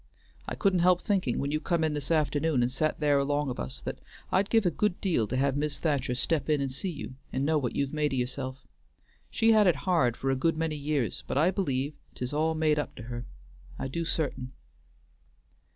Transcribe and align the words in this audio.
I 0.47 0.55
couldn't 0.55 0.79
help 0.79 1.03
thinking 1.03 1.37
when 1.37 1.51
you 1.51 1.59
come 1.59 1.83
in 1.83 1.93
this 1.93 2.09
afternoon 2.09 2.63
and 2.63 2.71
sat 2.71 2.99
there 2.99 3.19
along 3.19 3.51
of 3.51 3.59
us, 3.59 3.81
that 3.81 3.99
I'd 4.31 4.49
give 4.49 4.65
a 4.65 4.71
good 4.71 4.99
deal 4.99 5.27
to 5.27 5.37
have 5.37 5.55
Mis' 5.55 5.77
Thacher 5.77 6.15
step 6.15 6.49
in 6.49 6.59
and 6.59 6.71
see 6.71 6.89
you 6.89 7.17
and 7.31 7.45
know 7.45 7.59
what 7.59 7.75
you've 7.75 7.93
made 7.93 8.11
o' 8.11 8.15
yourself. 8.17 8.65
She 9.29 9.51
had 9.51 9.67
it 9.67 9.75
hard 9.85 10.17
for 10.17 10.31
a 10.31 10.35
good 10.35 10.57
many 10.57 10.75
years, 10.75 11.23
but 11.27 11.37
I 11.37 11.51
believe 11.51 11.93
't 12.15 12.23
is 12.23 12.33
all 12.33 12.55
made 12.55 12.79
up 12.79 12.95
to 12.95 13.03
her; 13.03 13.27
I 13.77 13.87
do 13.87 14.03
certain." 14.03 14.53